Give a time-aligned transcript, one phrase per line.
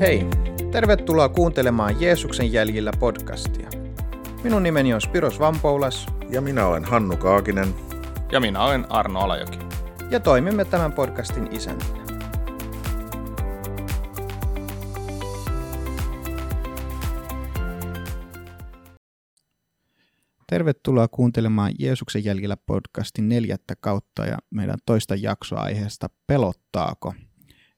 [0.00, 0.26] Hei,
[0.72, 3.70] tervetuloa kuuntelemaan Jeesuksen jäljillä podcastia.
[4.44, 6.06] Minun nimeni on Spiros Vampoulas.
[6.30, 7.74] Ja minä olen Hannu Kaakinen.
[8.32, 9.58] Ja minä olen Arno Alajoki.
[10.10, 12.04] Ja toimimme tämän podcastin isäntinä.
[20.46, 27.14] Tervetuloa kuuntelemaan Jeesuksen jäljellä podcastin neljättä kautta ja meidän toista jaksoa aiheesta Pelottaako?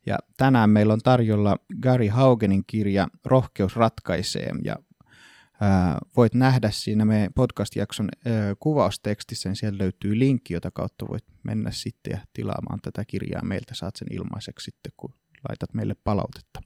[0.07, 4.77] Ja tänään meillä on tarjolla Gary Haugenin kirja Rohkeus ratkaisee ja
[5.61, 11.25] ää, voit nähdä siinä meidän podcast-jakson ää, kuvaustekstissä, niin siellä löytyy linkki, jota kautta voit
[11.43, 13.75] mennä sitten ja tilaamaan tätä kirjaa meiltä.
[13.75, 15.15] Saat sen ilmaiseksi sitten, kun
[15.49, 16.61] laitat meille palautetta.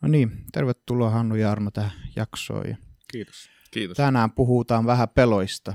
[0.00, 2.76] No niin, tervetuloa Hannu ja Arno tähän jaksoon.
[3.12, 3.48] Kiitos.
[3.70, 3.96] Kiitos.
[3.96, 5.74] Tänään puhutaan vähän peloista.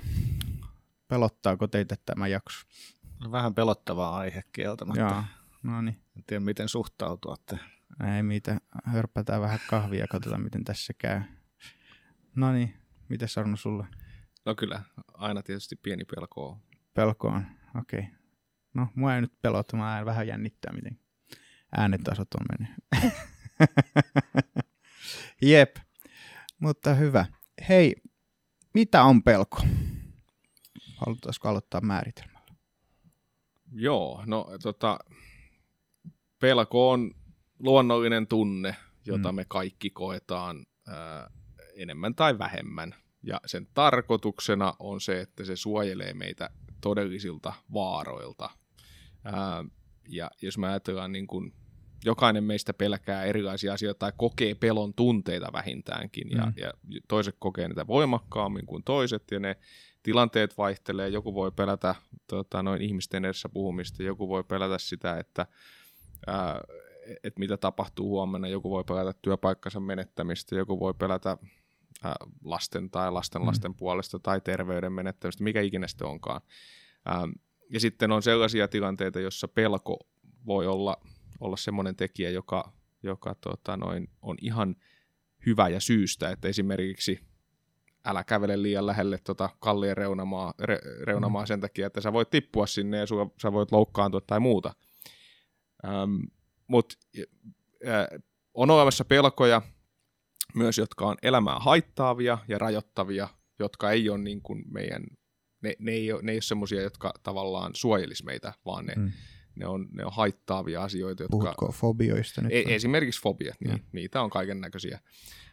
[1.08, 2.66] Pelottaako teitä tämä jakso?
[3.32, 5.02] Vähän pelottava aihe kieltämättä.
[5.02, 5.24] Joo,
[5.68, 6.02] no niin.
[6.18, 7.36] En tiedä, miten suhtautua.
[7.40, 7.58] Että...
[8.16, 11.22] Ei mitä, hörpätään vähän kahvia ja katsotaan, miten tässä käy.
[12.36, 12.74] No niin,
[13.10, 13.88] miten Arno sulle?
[14.46, 14.82] No kyllä,
[15.14, 16.60] aina tietysti pieni pelko on.
[16.94, 17.46] Pelko on,
[17.80, 18.00] okei.
[18.00, 18.12] Okay.
[18.74, 21.00] No, mua ei nyt pelota, mä vähän jännittää, miten
[21.78, 22.78] äänetasot on mennyt.
[25.42, 25.76] Jep,
[26.60, 27.26] mutta hyvä.
[27.70, 27.96] Hei,
[28.74, 29.62] mitä on pelko?
[30.96, 32.56] Halutaisiko aloittaa määritelmällä?
[33.72, 35.00] Joo, no tota,
[36.40, 37.12] pelko on
[37.60, 39.36] luonnollinen tunne, jota mm.
[39.36, 41.30] me kaikki koetaan ää,
[41.76, 42.96] enemmän tai vähemmän.
[43.24, 46.50] Ja sen tarkoituksena on se, että se suojelee meitä
[46.82, 48.50] todellisilta vaaroilta.
[49.24, 49.66] Ää,
[50.10, 51.54] ja jos me ajatellaan niin kuin
[52.06, 56.54] jokainen meistä pelkää erilaisia asioita tai kokee pelon tunteita vähintäänkin, ja, mm.
[56.56, 56.74] ja
[57.08, 59.56] toiset kokee niitä voimakkaammin kuin toiset, ja ne
[60.04, 61.10] tilanteet vaihtelee.
[61.10, 61.96] Joku voi pelätä
[62.28, 65.48] tota, noin ihmisten edessä puhumista, joku voi pelätä sitä, että
[66.28, 66.62] ää,
[67.24, 71.38] et mitä tapahtuu huomenna, joku voi pelätä työpaikkansa menettämistä, joku voi pelätä
[72.04, 73.48] ää, lasten tai lasten mm.
[73.48, 76.42] lasten puolesta tai terveyden menettämistä, mikä ikinä sitten onkaan.
[77.06, 77.28] Ää,
[77.70, 80.00] ja sitten on sellaisia tilanteita, jossa pelko
[80.46, 80.98] voi olla
[81.40, 82.74] olla semmoinen tekijä, joka,
[83.04, 84.76] joka tota, noin, on ihan
[85.46, 87.20] hyvä ja syystä, että esimerkiksi
[88.06, 91.48] älä kävele liian lähelle tota kallien reunamaa, re, reunamaa mm.
[91.48, 94.74] sen takia, että sä voit tippua sinne ja sua, sä voit loukkaantua tai muuta.
[95.86, 96.16] Ähm,
[96.68, 96.96] Mutta
[97.88, 98.22] äh,
[98.54, 99.62] on olemassa pelkoja
[100.56, 103.28] myös, jotka on elämää haittaavia ja rajoittavia,
[103.60, 105.04] jotka ei ole niin kuin meidän,
[105.62, 109.12] ne, ne ei ole, ne ei ole semmoisia, jotka tavallaan suojelisi meitä, vaan ne, mm
[109.58, 111.24] ne on, ne on haittaavia asioita.
[111.24, 112.54] Jotka, Puhutko fobioista nyt?
[112.54, 115.00] E- esimerkiksi fobiat, niin, niitä on kaiken näköisiä.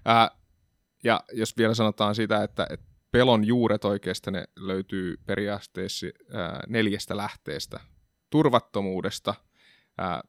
[0.05, 0.31] Ää,
[1.05, 7.17] ja jos vielä sanotaan sitä, että, että pelon juuret oikeasti ne löytyy periaatteessa ää, neljästä
[7.17, 7.81] lähteestä.
[8.31, 9.35] Turvattomuudesta
[9.99, 10.23] ää,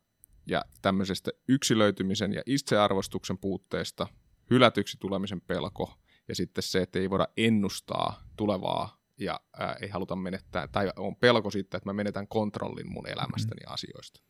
[0.47, 4.07] ja tämmöisestä yksilöitymisen ja itsearvostuksen puutteesta,
[4.49, 5.93] hylätyksi tulemisen pelko
[6.27, 11.15] ja sitten se, että ei voida ennustaa tulevaa ja ää, ei haluta menettää, tai on
[11.15, 13.73] pelko siitä, että mä menetän kontrollin mun elämästäni mm.
[13.73, 14.21] asioista.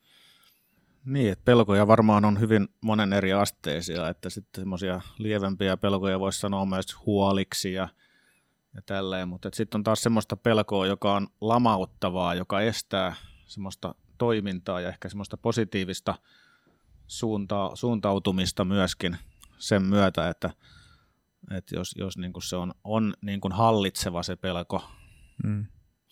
[1.06, 6.40] Niin, että pelkoja varmaan on hyvin monen eri asteisia, että sitten semmoisia lievempiä pelkoja voisi
[6.40, 7.90] sanoa myös huoliksi ja,
[8.76, 13.16] ja tälleen, mutta sitten on taas semmoista pelkoa, joka on lamauttavaa, joka estää
[13.46, 16.16] semmoista toimintaa ja ehkä semmoista positiivista
[17.08, 19.18] suunta, suuntautumista myöskin
[19.58, 20.50] sen myötä, että
[21.52, 24.84] että jos, jos niin kuin se on, on niin kuin hallitseva se pelko
[25.44, 25.66] mm.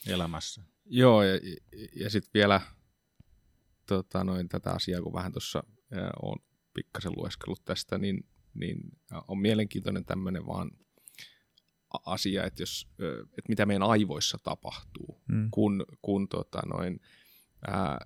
[0.08, 0.64] elämässä.
[0.86, 1.40] Joo, ja,
[1.96, 2.62] ja sitten vielä
[3.88, 5.64] tota, noin, tätä asiaa, kun vähän tuossa
[6.22, 6.36] on
[6.74, 8.78] pikkasen lueskellut tästä, niin, niin
[9.28, 10.72] on mielenkiintoinen tämmöinen vaan
[12.06, 12.88] asia, että, jos,
[13.24, 15.48] että mitä meidän aivoissa tapahtuu, mm.
[15.52, 17.00] kun, kun tota, noin,
[17.68, 18.06] ää,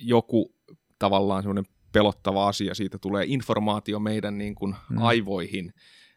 [0.00, 0.54] joku
[0.98, 4.98] tavallaan semmoinen pelottava asia, siitä tulee informaatio meidän niin kuin, mm.
[4.98, 5.74] aivoihin,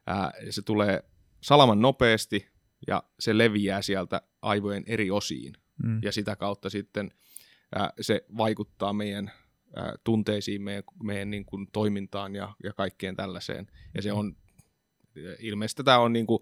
[0.08, 1.04] ää, se tulee
[1.42, 2.48] salaman nopeasti
[2.88, 5.54] ja se leviää sieltä aivojen eri osiin.
[5.84, 6.00] Mm.
[6.04, 7.12] Ja sitä kautta sitten
[7.76, 9.32] ää, se vaikuttaa meidän
[9.76, 13.68] ää, tunteisiin, meidän, meidän niin kuin, toimintaan ja, ja kaikkeen tällaiseen.
[13.96, 14.36] Ja se on,
[15.40, 16.40] ilmeisesti tämä on niin kuin,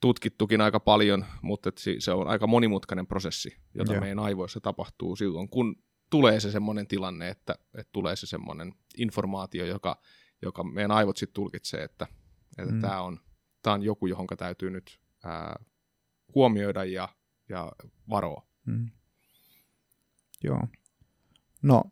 [0.00, 4.00] tutkittukin aika paljon, mutta se on aika monimutkainen prosessi, jota Joo.
[4.00, 5.76] meidän aivoissa tapahtuu silloin, kun
[6.10, 10.02] tulee se semmoinen tilanne, että, että tulee se semmoinen informaatio, joka,
[10.42, 12.06] joka meidän aivot sitten tulkitsee, että
[12.58, 12.80] että mm.
[12.80, 13.20] tämä on,
[13.62, 15.56] tää on joku, johon täytyy nyt ää,
[16.34, 17.08] huomioida ja,
[17.48, 17.72] ja
[18.10, 18.46] varoa.
[18.66, 18.90] Mm.
[20.44, 20.68] Joo.
[21.62, 21.84] No,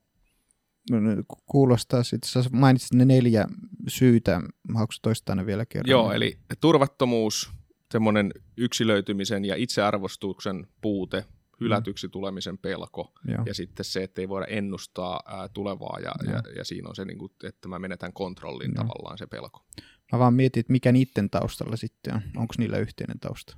[0.90, 1.00] no
[1.46, 3.46] kuulostaa sitten, sä mainitsit ne neljä
[3.88, 4.40] syytä,
[4.74, 5.90] haluatko toistaa ne vielä kerran?
[5.90, 7.52] Joo, eli turvattomuus,
[7.92, 11.24] semmoinen yksilöitymisen ja itsearvostuksen puute,
[11.60, 13.42] hylätyksi tulemisen pelko Joo.
[13.46, 16.34] ja sitten se, että ei voida ennustaa ää, tulevaa ja, Joo.
[16.34, 18.84] ja, ja siinä on se, niin kuin, että mä menetän kontrollin Joo.
[18.84, 19.66] tavallaan se pelko.
[20.12, 22.22] Mä vaan mietin, että mikä niiden taustalla sitten on.
[22.36, 23.56] Onko niillä yhteinen tausta?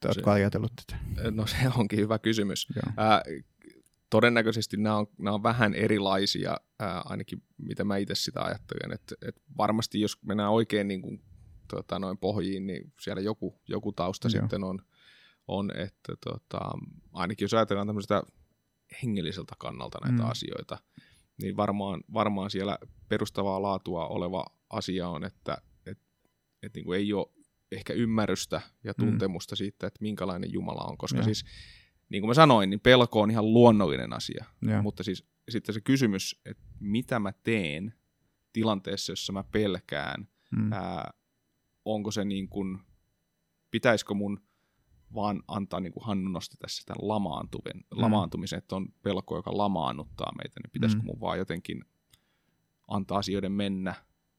[0.00, 1.02] Tai Oletko ajatellut tätä?
[1.30, 2.68] No se onkin hyvä kysymys.
[2.96, 3.22] Ää,
[4.10, 8.92] todennäköisesti nämä on, nämä on vähän erilaisia, ää, ainakin mitä mä itse sitä ajattelen.
[8.92, 11.22] Et, et varmasti jos mennään oikein niin kuin,
[11.68, 14.40] tota, noin pohjiin, niin siellä joku, joku tausta Joo.
[14.42, 14.78] sitten on,
[15.48, 16.60] on että tota,
[17.12, 18.22] ainakin jos ajatellaan tämmöistä
[19.02, 20.24] hengelliseltä kannalta näitä Mm.
[20.24, 20.30] mm.
[20.30, 20.78] asioita,
[21.42, 22.78] niin varmaan, varmaan siellä
[23.08, 25.98] perustavaa laatua oleva asia on, että et,
[26.62, 27.26] et niin kuin ei ole
[27.72, 29.04] ehkä ymmärrystä ja Mm.
[29.06, 31.24] tuntemusta siitä, että minkälainen Jumala on, koska Joo.
[31.24, 31.44] siis
[32.08, 34.44] niin kuin mä sanoin, niin pelko on ihan luonnollinen asia.
[34.62, 34.82] Joo.
[34.82, 37.94] Mutta siis sitten se kysymys, että mitä mä teen
[38.52, 40.72] tilanteessa, jossa mä pelkään, Mm.
[40.72, 41.10] ää,
[41.84, 42.78] onko se niin kuin,
[43.70, 44.40] pitäisikö mun
[45.14, 48.02] vaan antaa, niin kuin Hannu nosti tässä tämän lamaantumisen, Mm.
[48.02, 51.06] lamaantumisen, että on pelko, joka lamaannuttaa meitä, niin pitäisikö Mm.
[51.06, 51.84] mun vaan jotenkin
[52.88, 53.94] antaa asioiden mennä,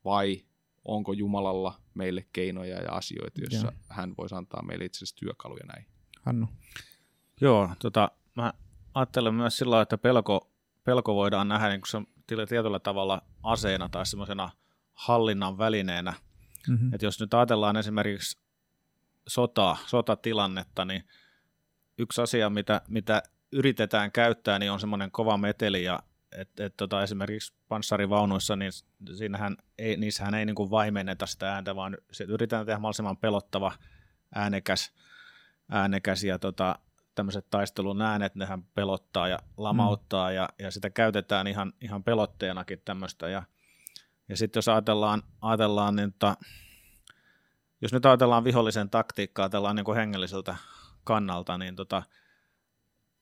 [0.06, 0.42] vai
[0.86, 3.74] onko Jumalalla meille keinoja ja asioita, joissa Joo.
[3.90, 5.90] hän voisi antaa meille itse asiassa työkaluja näihin.
[6.22, 6.48] Hannu.
[7.42, 8.54] Joo, tota, mä
[8.94, 10.52] ajattelen myös sillä että pelko,
[10.84, 14.50] pelko voidaan nähdä niin kuin se tietyllä tavalla aseena tai semmoisena
[14.94, 16.14] hallinnan välineenä.
[16.68, 16.94] Mm-hmm.
[16.94, 18.38] Et jos nyt ajatellaan esimerkiksi
[19.28, 21.04] sotaa, sotatilannetta, niin
[21.98, 26.00] yksi asia, mitä, mitä yritetään käyttää, niin on semmoinen kova meteli ja
[26.32, 28.72] et, et, tota, esimerkiksi panssarivaunuissa, niin
[29.18, 33.72] siinähän ei, niissähän ei niin kuin vaimenneta sitä ääntä, vaan se yritetään tehdä mahdollisimman pelottava,
[34.36, 34.94] äänekäs,
[35.72, 36.80] äänekäs ja tota,
[37.16, 40.36] tämmöiset taistelun äänet, nehän pelottaa ja lamauttaa mm.
[40.36, 43.44] ja, ja sitä käytetään ihan, ihan pelotteenakin tämmöistä ja,
[44.30, 46.38] ja sitten jos ajatellaan, ajatellaan niin, tota,
[47.82, 50.56] jos nyt ajatellaan vihollisen taktiikkaa, ajatellaan niin kuin hengelliseltä
[51.04, 52.04] kannalta, niin tota,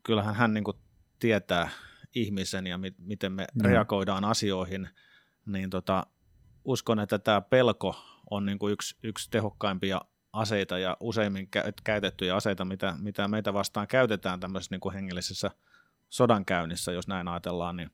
[0.04, 0.78] kyllähän hän niin kuin
[1.20, 1.70] tietää
[2.16, 3.70] ihmisen ja mi- miten me Joo.
[3.70, 4.90] reagoidaan asioihin,
[5.46, 6.08] niin tota,
[6.66, 7.96] uskon, että tämä pelko
[8.30, 10.02] on niin kuin yksi, yksi tehokkaimpia
[10.34, 15.52] aseita ja useimmin kä- käytettyjä aseita, mitä, mitä meitä vastaan käytetään tämmöisessä niin kuin hengellisessä
[16.10, 17.92] sodankäynnissä, jos näin ajatellaan, niin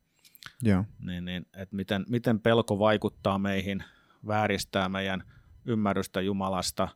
[0.61, 0.85] Joo.
[0.99, 3.83] niin, niin, että miten, miten pelko vaikuttaa meihin,
[4.27, 5.23] vääristää meidän
[5.65, 6.87] ymmärrystä Jumalasta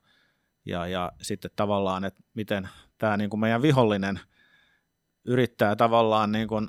[0.65, 4.19] ja, ja sitten tavallaan, että miten tämä niin kuin meidän vihollinen
[5.25, 6.67] yrittää tavallaan niin kuin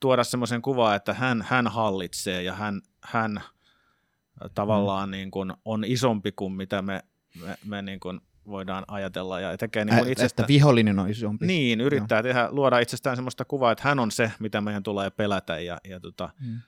[0.00, 3.40] tuoda semmoisen kuvan, että hän, hän hallitsee ja hän, hän
[4.54, 7.00] tavallaan niin kuin on isompi kuin mitä me,
[7.40, 10.44] me, me niin kuin voidaan ajatella ja tekee niin Ä, kuin että itsestä...
[10.48, 11.46] vihollinen on isompi.
[11.46, 15.58] Niin, yrittää tehdä, luoda itsestään semmoista kuvaa, että hän on se, mitä meidän tulee pelätä
[15.60, 16.60] ja, ja tota, Mm.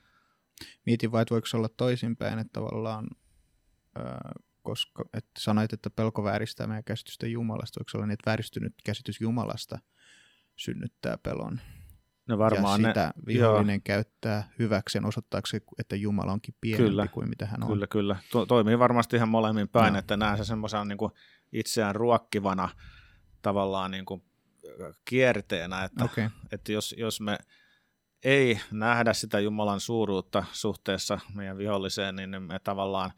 [0.87, 3.07] Mietin vaan, että voiko se olla toisinpäin, että tavallaan,
[3.97, 4.33] ää,
[4.63, 8.75] koska että sanoit, että pelko vääristää meidän käsitystä Jumalasta, voiko se olla niin, että vääristynyt
[8.85, 9.79] käsitys Jumalasta
[10.57, 11.61] synnyttää pelon?
[12.29, 17.07] no varmaan ja ne, sitä vihollinen käyttää hyväkseen osoittaakseen, että Jumala onkin pienempi Kyllä.
[17.07, 17.69] kuin mitä hän on.
[17.69, 18.17] Kyllä, kyllä.
[18.33, 19.99] To- toimii varmasti ihan molemmin päin, Joo.
[19.99, 21.13] että näen se semmoisena niin kuin
[21.53, 22.69] itseään ruokkivana
[23.43, 24.23] tavallaan niin kuin
[25.05, 27.39] kierteenä, että, Okei, että jos, jos me
[28.25, 33.13] ei nähdä sitä Jumalan suuruutta suhteessa meidän viholliseen, niin me tavallaan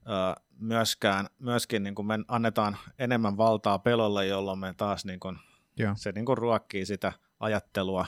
[0.00, 5.38] ö, myöskään, myöskin niin kuin me annetaan enemmän valtaa pelolle, jolloin me taas niin kuin,
[5.76, 5.94] joo.
[5.96, 8.06] se niin kuin ruokkii sitä ajattelua.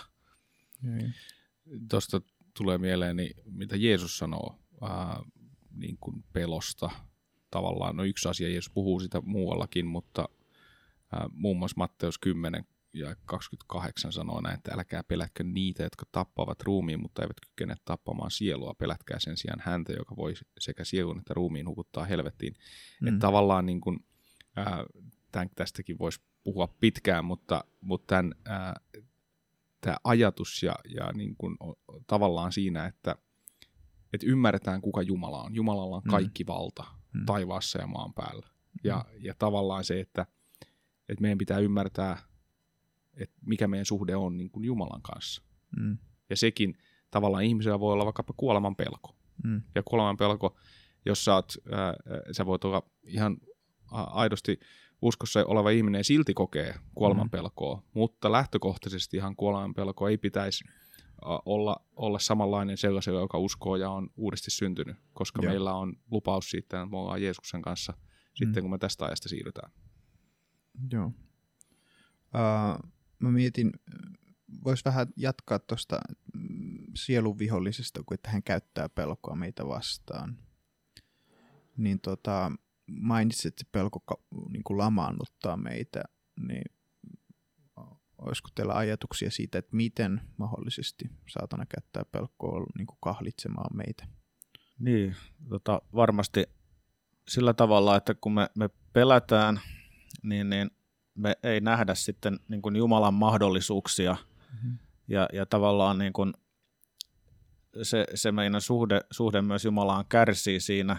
[0.83, 1.11] Joo.
[1.91, 2.21] Tuosta
[2.57, 5.23] tulee mieleeni, mitä Jeesus sanoo ää,
[5.75, 6.91] niin kuin pelosta.
[7.51, 10.29] Tavallaan, no yksi asia, Jeesus puhuu sitä muuallakin, mutta
[11.13, 16.63] ää, muun muassa Matteus 10 ja 28 sanoo näin, että älkää pelätkö niitä, jotka tappavat
[16.63, 18.75] ruumiin, mutta eivät kykene tappamaan sielua.
[18.75, 22.55] Pelätkää sen sijaan häntä, joka voi sekä sielun että ruumiin hukuttaa helvettiin.
[23.01, 23.09] Mm.
[23.09, 23.99] Että tavallaan niin kuin,
[24.57, 24.85] ää,
[25.33, 28.75] tämän, tästäkin voisi puhua pitkään, mutta, mutta tämän, ää,
[29.81, 33.17] tämä ajatus ja, ja niin kuin, o- tavallaan siinä, että,
[34.13, 35.55] että ymmärretään kuka Jumala on.
[35.55, 36.11] Jumalalla on Mm.
[36.11, 37.27] kaikki valta Mm.
[37.27, 38.47] taivaassa ja maan päällä.
[38.85, 40.27] Ja, ja tavallaan se, että,
[41.09, 42.19] että meidän pitää ymmärtää,
[43.15, 45.43] että mikä meidän suhde on niin kuin Jumalan kanssa.
[45.81, 45.99] Mm.
[46.31, 46.79] Ja sekin
[47.11, 49.17] tavallaan ihmisellä voi olla vaikkapa kuoleman pelko.
[49.45, 49.63] Mm.
[49.75, 50.57] Ja kuoleman pelko,
[51.07, 51.95] jos sä, oot, ää,
[52.33, 53.37] sä voit olla ihan
[53.91, 54.61] aidosti
[55.03, 57.31] uskossa oleva ihminen silti kokee kuoleman Mm.
[57.31, 60.65] pelkoa, mutta lähtökohtaisesti ihan kuoleman pelko ei pitäisi
[61.25, 65.51] olla, olla samanlainen sellaisella, joka uskoo ja on uudesti syntynyt, koska Joo.
[65.51, 67.95] meillä on lupaus siitä, että me ollaan Jeesuksen kanssa
[68.35, 69.73] sitten, kun me tästä ajasta siirrytään.
[70.93, 71.07] Joo.
[71.07, 73.73] Uh, mä mietin,
[74.65, 76.01] voisi vähän jatkaa tuosta
[76.95, 80.39] sielun vihollisesta, kun että hän käyttää pelkoa meitä vastaan.
[81.77, 82.53] Niin tota,
[82.87, 84.01] mainitsit, että pelko
[84.49, 86.03] niin kuin lamaannuttaa meitä,
[86.41, 86.65] niin
[88.19, 94.07] olisiko teillä ajatuksia siitä, että miten mahdollisesti saatana käyttää pelkoa niin kuin kahlitsemaan meitä?
[94.79, 95.17] Niin,
[95.49, 96.47] tota, varmasti
[97.29, 99.61] sillä tavalla, että kun me, me pelätään,
[100.23, 100.71] niin, niin
[101.15, 104.17] me ei nähdä sitten niin kuin Jumalan mahdollisuuksia
[104.53, 104.79] mm-hmm.
[105.09, 106.33] ja, ja tavallaan niin kuin
[107.83, 110.97] se, se meidän suhde, suhde myös Jumalaan kärsii siinä.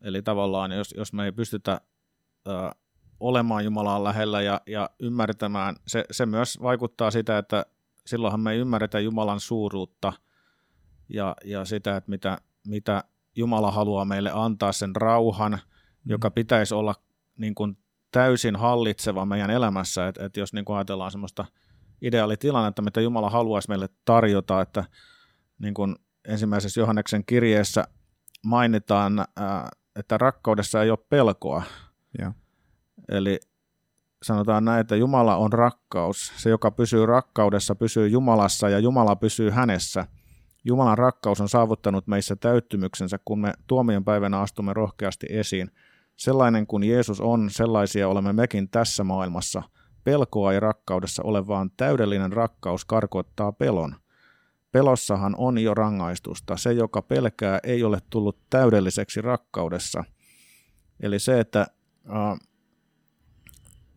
[0.00, 1.80] Eli tavallaan jos, jos me ei pystytä
[2.48, 2.50] ö,
[3.20, 7.66] olemaan Jumalaan lähellä ja, ja ymmärtämään, se, se myös vaikuttaa sitä, että
[8.06, 10.12] silloinhan me ei ymmärretä Jumalan suuruutta
[11.08, 13.04] ja, ja sitä, että mitä, mitä
[13.36, 16.10] Jumala haluaa meille antaa sen rauhan, mm.
[16.10, 16.94] joka pitäisi olla
[17.38, 17.78] niin kuin
[18.12, 21.44] täysin hallitseva meidän elämässä, että, että jos niin kuin ajatellaan semmoista
[22.02, 24.84] ideaalitilannetta, mitä Jumala haluaisi meille tarjota, että
[25.58, 25.96] niin kuin
[26.28, 27.84] ensimmäisessä Johanneksen kirjeessä
[28.42, 29.24] mainitaan,
[29.96, 31.62] että rakkaudessa ei ole pelkoa.
[32.18, 32.32] Ja.
[33.08, 33.40] Eli
[34.22, 36.32] sanotaan näin, että Jumala on rakkaus.
[36.36, 40.06] Se, joka pysyy rakkaudessa, pysyy Jumalassa ja Jumala pysyy hänessä.
[40.64, 45.70] Jumalan rakkaus on saavuttanut meissä täyttymyksensä, kun me tuomion päivänä astumme rohkeasti esiin.
[46.16, 49.62] Sellainen kuin Jeesus on, sellaisia olemme mekin tässä maailmassa.
[50.04, 53.94] Pelkoa ei rakkaudessa ole, vaan täydellinen rakkaus karkoittaa pelon.
[54.72, 56.56] Pelossahan on jo rangaistusta.
[56.56, 60.04] Se, joka pelkää, ei ole tullut täydelliseksi rakkaudessa.
[61.00, 62.47] Eli se, että äh,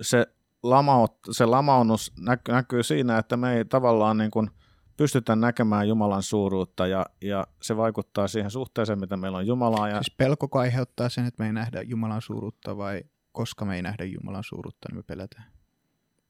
[0.02, 0.28] se,
[0.64, 4.50] lamaut, se lamaunus näkyy, näkyy siinä, että me ei tavallaan niin kuin
[4.98, 9.90] pystytä näkemään Jumalan suuruutta ja, ja se vaikuttaa siihen suhteeseen, mitä meillä on Jumalaa.
[9.90, 9.96] Ja...
[9.96, 14.04] Siis pelkoko aiheuttaa sen, että me ei nähdä Jumalan suuruutta vai koska me ei nähdä
[14.04, 15.46] Jumalan suuruutta, niin me pelätään?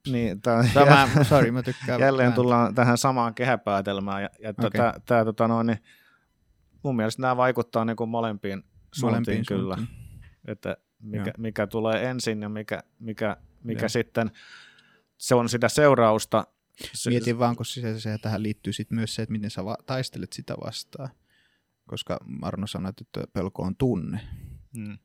[0.07, 1.99] Niin, tämä, Tämä, sorry, mä tykkään.
[2.01, 2.35] Jälleen vähän.
[2.35, 4.21] tullaan tähän samaan kehäpäätelmään.
[4.21, 4.69] Ja, ja okay.
[4.69, 5.79] tämä, tämä, tota noin, niin
[6.83, 8.63] mun mielestä nämä vaikuttaa niin kuin molempiin
[8.93, 9.75] suuntiin Molempiin kyllä.
[9.75, 10.01] suuntiin.
[10.47, 11.33] Että mikä, Joo.
[11.37, 13.89] mikä tulee ensin ja mikä, mikä, mikä Joo.
[13.89, 14.31] sitten
[15.17, 16.47] se on sitä seurausta.
[16.93, 19.77] Se, Mietin vaan, kun se, se tähän liittyy sit myös se, että miten sä va-
[19.85, 21.09] taistelet sitä vastaan.
[21.87, 24.27] Koska Arno sanoi, että pelko on tunne.
[24.77, 24.97] Mm.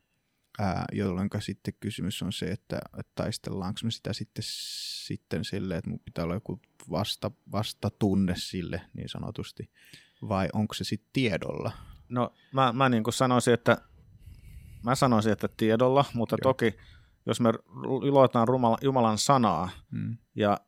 [0.58, 4.44] Ää, jolloin sitten kysymys on se, että, että taistellaanko me sitä sitten,
[5.06, 6.60] sitten silleen, että mun pitää olla joku
[6.90, 9.70] vasta, vastatunne sille niin sanotusti,
[10.28, 11.72] vai onko se sitten tiedolla?
[12.08, 13.78] No mä, mä niin kuin sanoisin, että
[14.84, 16.34] mä sanoisin, että tiedolla, mutta.
[16.34, 16.52] Joo.
[16.52, 16.74] toki
[17.26, 17.52] jos me
[18.10, 18.48] luotaan
[18.82, 20.16] Jumalan, sanaa Mm.
[20.34, 20.58] ja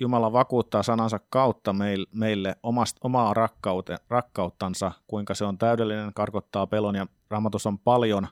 [0.00, 6.66] Jumala vakuuttaa sanansa kautta meille, meille omast, omaa rakkaute, rakkauttansa, kuinka se on täydellinen, karkottaa
[6.66, 8.28] pelon ja raamatus on paljon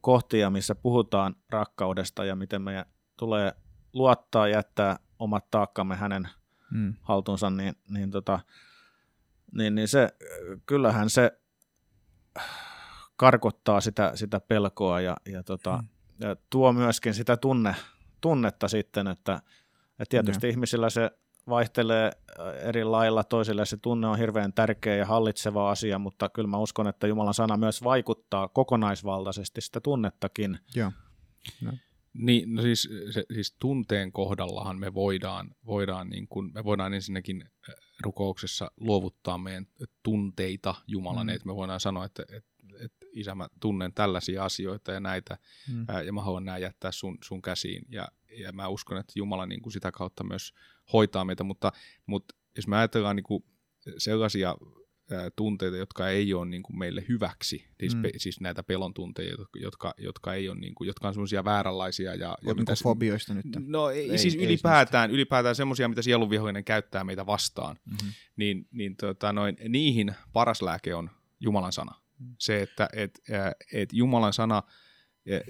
[0.00, 2.84] kohtia, missä puhutaan rakkaudesta ja miten meidän
[3.16, 3.52] tulee
[3.92, 6.28] luottaa ja jättää omat taakkamme hänen
[6.70, 6.94] Mm.
[7.02, 8.40] haltuunsa, niin, niin, tota,
[9.54, 10.08] niin, niin se,
[10.66, 11.40] kyllähän se
[13.20, 15.88] karkottaa sitä, sitä pelkoa ja, ja, tota, Mm.
[16.20, 17.74] ja tuo myöskin sitä tunne,
[18.20, 19.34] tunnetta sitten, että,
[19.98, 20.50] että tietysti Joo.
[20.50, 21.10] ihmisillä se
[21.48, 22.06] vaihtelee
[22.40, 26.58] äh, eri lailla, toisille se tunne on hirveän tärkeä ja hallitseva asia, mutta kyllä mä
[26.58, 30.58] uskon, että Jumalan sana myös vaikuttaa kokonaisvaltaisesti sitä tunnettakin.
[30.74, 30.92] Joo.
[32.14, 37.42] Niin, no siis, se, siis tunteen kohdallahan me voidaan, voidaan, niin kuin, me voidaan ensinnäkin
[37.42, 37.74] äh,
[38.04, 39.66] rukouksessa luovuttaa meidän
[40.02, 41.30] tunteita Jumalan, Mm.
[41.30, 41.34] mm.
[41.34, 42.49] että me voidaan sanoa, että, että,
[42.84, 45.38] että isä mä tunnen tällaisia asioita ja näitä,
[45.72, 45.84] Mm.
[45.88, 49.46] ää, ja mä haluan nämä jättää sun, sun käsiin, ja, ja mä uskon, että Jumala
[49.46, 50.54] niin kuin sitä kautta myös
[50.92, 51.72] hoitaa meitä, mutta,
[52.06, 53.44] mutta jos me ajatellaan niin kuin
[53.98, 54.54] sellaisia
[55.12, 58.02] ää, tunteita, jotka ei ole niin kuin meille hyväksi, siis, Mm.
[58.02, 62.14] pe, siis näitä pelon tunteita, jotka, jotka, ei ole, niin kuin, jotka on semmoisia vääränlaisia.
[62.14, 63.44] Ja, ja mitä- fobioista nyt.
[63.66, 68.12] No ei, Ei- ei, siis ei ylipäätään, ylipäätään semmoisia, mitä sielunvihollinen käyttää meitä vastaan, Mm-hmm.
[68.36, 71.94] niin, niin tota, noin, niihin paras lääke on Jumalan sana.
[72.20, 72.34] Mm.
[72.38, 73.20] Se, että et,
[73.72, 74.62] et Jumalan sana,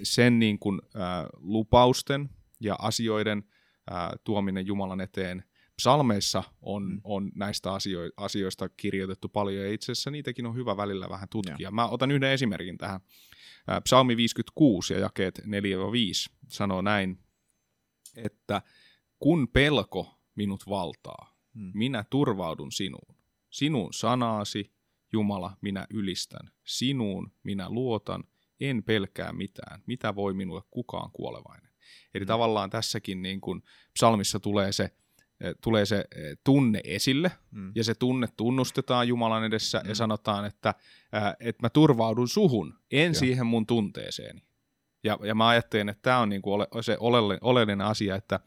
[0.03, 3.43] sen niin kuin, ää, lupausten ja asioiden
[3.89, 5.43] ää, tuominen Jumalan eteen,
[5.77, 7.01] psalmeissa on, Mm.
[7.03, 11.71] on näistä asio- asioista kirjoitettu paljon, ja itse asiassa niitäkin on hyvä välillä vähän tutkia.
[11.71, 13.01] Mä otan yhden esimerkin tähän.
[13.67, 17.19] Ää, Psalmi 56 ja jakeet 4-5 sanoo näin,
[18.15, 18.61] että
[19.19, 21.71] kun pelko minut valtaa, Mm.
[21.73, 23.15] minä turvaudun sinuun.
[23.49, 24.71] Sinun sanaasi,
[25.13, 26.51] Jumala, minä ylistän.
[26.63, 28.23] Sinuun minä luotan,
[28.59, 29.83] en pelkää mitään.
[29.87, 31.71] Mitä voi minulle kukaan kuolevainen?
[32.13, 32.27] Eli Mm.
[32.27, 33.63] tavallaan tässäkin niin kuin
[33.93, 34.83] psalmissa tulee se,
[35.41, 37.71] eh, tulee se eh, tunne esille, Mm.
[37.75, 39.89] ja se tunne tunnustetaan Jumalan edessä, Mm.
[39.89, 40.73] ja sanotaan, että,
[41.11, 43.13] ää, että mä turvaudun suhun, en Joo.
[43.13, 44.41] siihen mun tunteeseeni.
[45.03, 48.39] Ja, ja mä ajattelen, että tämä on niinku ole, se olelle, oleellinen asia, että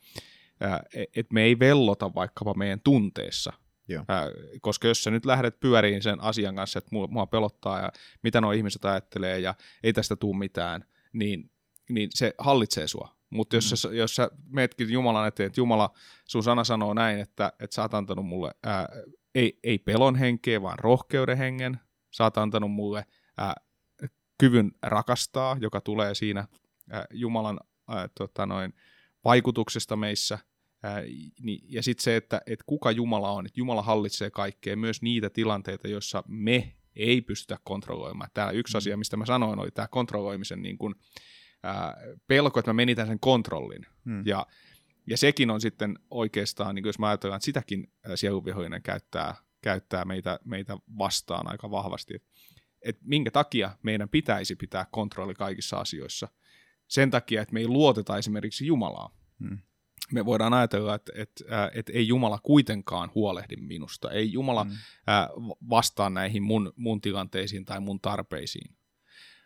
[0.61, 0.83] ää,
[1.17, 3.53] et me ei vellota vaikkapa meidän tunteessa.
[3.89, 4.05] Joo.
[4.09, 4.27] Ää,
[4.61, 8.41] koska jos sä nyt lähdet pyöriin sen asian kanssa, että mua, mua pelottaa ja mitä
[8.41, 11.51] nuo ihmiset ajattelee ja ei tästä tule mitään, niin,
[11.89, 13.15] niin se hallitsee sua.
[13.31, 13.77] Mutta jos, mm.
[13.77, 15.91] sä, jos sä meetkin Jumalan eteen, että Jumala,
[16.29, 18.89] sun sana sanoo näin, että, että sä oot antanut mulle ää,
[19.35, 21.81] ei, ei pelon henkeä, vaan rohkeuden hengen.
[22.11, 23.07] Sä oot antanut mulle
[23.39, 23.55] ää,
[24.39, 26.49] kyvyn rakastaa, joka tulee siinä
[26.91, 28.75] ää, Jumalan ää, tota noin,
[29.25, 30.39] vaikutuksesta meissä.
[30.85, 31.03] Ää,
[31.41, 35.31] niin, ja sitten se, että et kuka Jumala on, että Jumala hallitsee kaikkea, myös niitä
[35.31, 38.31] tilanteita, joissa me ei pystytä kontrolloimaan.
[38.35, 38.79] Tämä yksi mm.
[38.79, 40.95] asia, mistä mä sanoin, oli tämä kontrolloimisen niin kun,
[41.63, 43.87] ää, pelko, että mä menitän sen kontrollin.
[44.05, 44.27] Mm.
[44.27, 44.47] Ja,
[45.07, 50.41] ja sekin on sitten oikeastaan, niin jos mä ajatellaan, että sitäkin sielunvihollinen käyttää, käyttää meitä,
[50.45, 52.15] meitä vastaan aika vahvasti.
[52.15, 52.29] Että
[52.83, 56.29] et minkä takia meidän pitäisi pitää kontrolli kaikissa asioissa.
[56.89, 59.17] Sen takia, että me ei luoteta esimerkiksi Jumalaa.
[59.39, 59.59] Hmm.
[60.13, 64.11] Me voidaan ajatella, että, että, että ei Jumala kuitenkaan huolehdi minusta.
[64.11, 64.75] Ei Jumala hmm.
[65.71, 68.77] vastaa näihin mun, mun tilanteisiin tai mun tarpeisiin.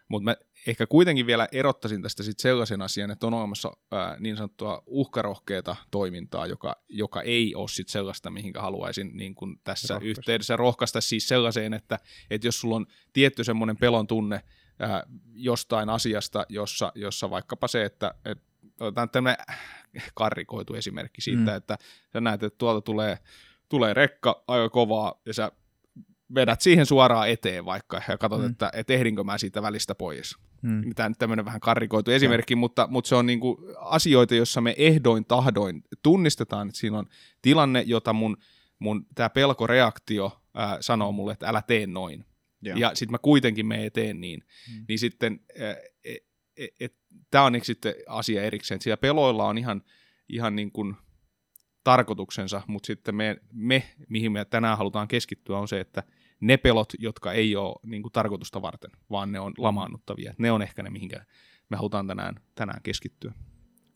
[0.08, 0.36] Mutta mä
[0.66, 5.76] ehkä kuitenkin vielä erottaisin tästä sit sellaisen asian, että on olemassa ää, niin sanottua uhkarohkeata
[5.90, 10.10] toimintaa, joka, joka ei ole sit sellaista, mihinkä haluaisin niin kun tässä Rohkaisi.
[10.10, 11.98] yhteydessä rohkaista siis sellaiseen, että,
[12.30, 14.42] että jos sulla on tietty semmoinen pelon tunne
[14.78, 15.02] ää,
[15.34, 18.47] jostain asiasta, jossa, jossa vaikkapa se, että et,
[18.80, 19.36] otetaan tämmöinen
[20.14, 21.56] karrikoitu esimerkki siitä, mm.
[21.56, 21.78] että
[22.12, 23.18] sä näet, että tuolta tulee,
[23.68, 25.52] tulee rekka aika kovaa ja sä
[26.34, 28.50] vedät siihen suoraan eteen vaikka ja katsot, mm.
[28.50, 30.36] että, että ehdinkö mä siitä välistä pois.
[30.62, 30.94] Mm.
[30.94, 34.74] Tämä nyt tämmöinen vähän karrikoitu esimerkki, mutta, mutta se on niin kuin asioita, joissa me
[34.78, 37.06] ehdoin tahdoin tunnistetaan, että siinä on
[37.42, 38.36] tilanne, jota mun,
[38.78, 42.24] mun tämä pelkoreaktio ää, sanoo mulle, että älä tee noin.
[42.66, 42.78] Yeah.
[42.78, 44.40] Ja sitten mä kuitenkin me eteen niin.
[44.72, 44.84] Mm.
[44.88, 45.40] Niin sitten
[46.04, 46.27] et,
[46.58, 46.94] et, et,
[47.30, 48.80] tämä on sitten asia erikseen.
[48.80, 49.82] Siellä peloilla on ihan,
[50.28, 50.96] ihan niin kuin
[51.84, 56.02] tarkoituksensa, mutta sitten me, me, mihin me tänään halutaan keskittyä, on se, että–
[56.40, 60.34] ne pelot, jotka ei ole niin kuin, tarkoitusta varten, vaan ne on lamaannuttavia.
[60.38, 61.24] Ne on ehkä ne, mihinkä
[61.68, 63.32] me halutaan tänään, tänään keskittyä.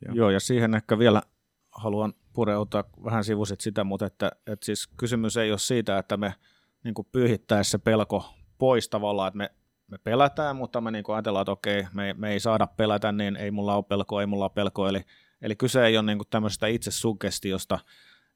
[0.07, 0.14] Joo.
[0.14, 1.23] Joo, ja siihen ehkä vielä
[1.73, 6.35] haluan pureutua vähän sivuiset sitä, mutta että, että siis kysymys ei ole siitä, että me
[6.85, 9.50] niin pyyhittäisiin se pelko pois tavallaan, että me,
[9.92, 13.50] me pelätään, mutta me niin ajatellaan, että okei, me, me ei saada pelätä, niin ei
[13.50, 14.88] mulla ole pelkoa, ei mulla ole pelkoa.
[14.88, 15.00] Eli,
[15.42, 17.78] eli kyse ei ole niin tämmöisestä itsesugestiosta,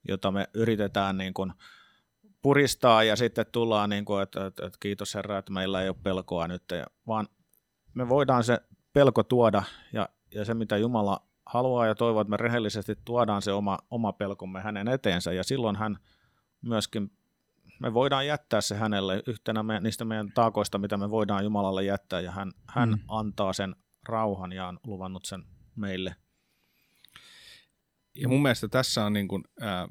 [0.09, 1.53] jota me yritetään niin kuin,
[2.43, 5.97] puristaa ja sitten tullaan, niin kuin, että, että, että kiitos Herra, että meillä ei ole
[6.03, 6.63] pelkoa nyt,
[7.07, 7.29] vaan
[7.95, 8.61] me voidaan se
[8.93, 13.53] pelko tuoda ja, ja se, mitä Jumala haluaa ja toivoo, että me rehellisesti tuodaan se
[13.53, 15.99] oma, oma pelkomme hänen eteensä ja silloin hän
[16.63, 17.11] myöskin,
[17.81, 22.21] me voidaan jättää se hänelle yhtenä me, niistä meidän taakoista, mitä me voidaan Jumalalle jättää
[22.21, 22.99] ja hän, hän mm.
[23.09, 23.77] antaa sen
[24.09, 25.45] rauhan ja on luvannut sen
[25.77, 26.17] meille.
[28.15, 29.89] Ja mun mielestä tässä on niin kuin, äh,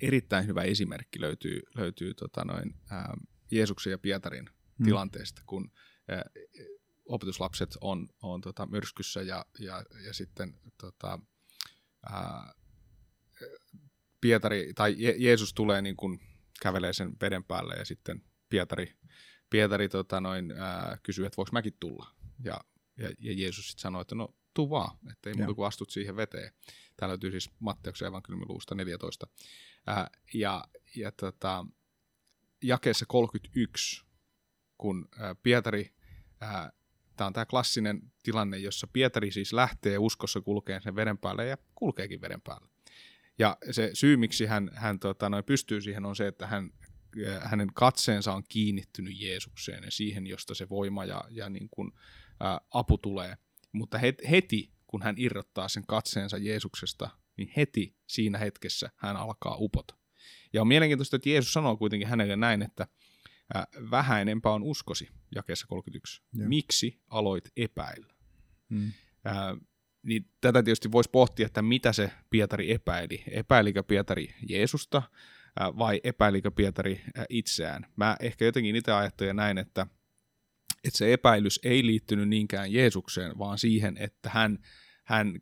[0.00, 3.16] erittäin hyvä esimerkki löytyy, löytyy tota noin, ää,
[3.50, 4.84] Jeesuksen ja Pietarin hmm.
[4.84, 5.70] tilanteesta, kun
[6.08, 6.22] ää,
[7.06, 11.18] opetuslapset on, on tota, myrskyssä ja, ja, ja sitten tota,
[12.10, 12.54] ää,
[14.20, 16.20] Pietari, tai Je- Jeesus tulee niin kuin
[16.62, 18.94] kävelee sen veden päälle ja sitten Pietari,
[19.50, 22.14] Pietari tota noin, ää, kysyy, että voiko mäkin tulla.
[22.44, 22.60] Ja,
[22.96, 26.16] ja, ja Jeesus sitten sanoi, että no tuu vaan, että ei muuta kuin astut siihen
[26.16, 26.52] veteen.
[26.96, 29.26] Täällä löytyy siis Matteuksen evankeliumin luusta 14.
[29.86, 30.64] Ää, ja
[30.96, 31.66] ja tota,
[32.62, 34.04] jakeessa 31,
[34.78, 35.94] kun ää, Pietari,
[37.16, 41.58] tämä on tämä klassinen tilanne, jossa Pietari siis lähtee uskossa kulkeen sen veden päälle ja
[41.74, 42.68] kulkeekin veden päälle.
[43.38, 46.70] Ja se syy, miksi hän, hän tota, noin pystyy siihen, on se, että hän,
[47.40, 51.92] hänen katseensa on kiinnittynyt Jeesukseen ja siihen, josta se voima ja, ja niin kuin,
[52.40, 53.36] ää, apu tulee.
[53.72, 53.98] Mutta
[54.30, 59.94] heti, kun hän irrottaa sen katseensa Jeesuksesta, niin heti siinä hetkessä hän alkaa upota.
[60.52, 62.86] Ja on mielenkiintoista, että Jeesus sanoo kuitenkin hänelle näin, että
[63.90, 66.22] vähäinenpä on uskosi, jakeessa 31.
[66.32, 66.48] Joo.
[66.48, 68.14] Miksi aloit epäillä?
[68.70, 68.92] Hmm.
[69.24, 69.56] Ää,
[70.08, 73.24] niin tätä tietysti voisi pohtia, että mitä se Pietari epäili.
[73.30, 75.02] Epäilikö Pietari Jeesusta
[75.78, 77.86] vai epäilikö Pietari itseään?
[77.96, 79.86] Mä ehkä jotenkin itse ajattelen näin, että,
[80.84, 84.58] että se epäilys ei liittynyt niinkään Jeesukseen, vaan siihen, että hän,
[85.04, 85.40] hän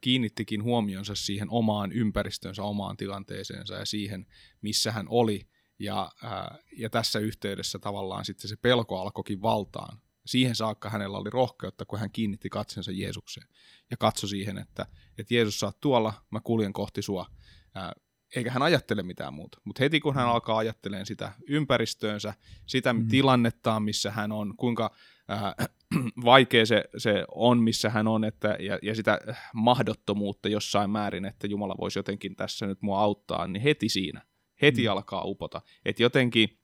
[0.00, 4.26] kiinnittikin huomionsa siihen omaan ympäristönsä, omaan tilanteeseensa ja siihen,
[4.62, 5.46] missä hän oli.
[5.78, 6.10] Ja,
[6.78, 9.98] ja tässä yhteydessä tavallaan sitten se pelko alkoikin valtaan.
[10.26, 13.46] Siihen saakka hänellä oli rohkeutta, kun hän kiinnitti katsensa Jeesukseen
[13.90, 14.86] ja katsoi siihen, että,
[15.18, 17.26] että Jeesus saa tuolla, mä kuljen kohti sua.
[17.74, 17.92] Ää,
[18.36, 19.60] eikä hän ajattele mitään muuta.
[19.64, 22.34] Mutta heti kun hän alkaa ajattelemaan sitä ympäristöönsä,
[22.66, 23.08] sitä mm.
[23.08, 24.90] tilannettaan, missä hän on, kuinka
[25.30, 25.68] äh,
[26.24, 29.18] vaikea se, se on, missä hän on, että, ja, ja sitä
[29.54, 34.22] mahdottomuutta jossain määrin, että Jumala voisi jotenkin tässä nyt mua auttaa, niin heti siinä,
[34.62, 34.92] heti mm.
[34.92, 35.62] alkaa upota.
[35.84, 36.58] Että jotenkin,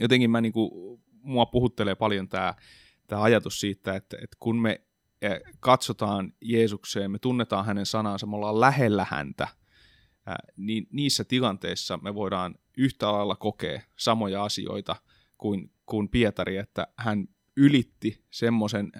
[0.00, 2.54] jotenkin mä niinku, mua puhuttelee paljon tämä
[3.06, 4.80] tää ajatus siitä, että, että kun me
[5.22, 9.48] eh, katsotaan Jeesukseen, me tunnetaan hänen sanansa, me ollaan lähellä häntä,
[10.56, 14.96] niin niissä tilanteissa me voidaan yhtä lailla kokea samoja asioita
[15.38, 18.92] kuin, kuin Pietari, että hän ylitti semmoisen